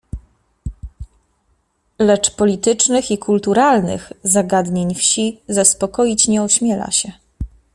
"Lecz 1.99 2.31
politycznych 2.35 3.11
i 3.11 3.17
kulturalnych 3.17 4.11
zagadnień 4.23 4.95
wsi 4.95 5.39
zaspokoić 5.47 6.27
nie 6.27 6.43
ośmiela 6.43 6.91
się." 6.91 7.11